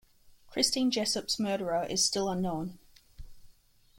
[0.47, 2.79] Christine Jessop's murderer is still unknown.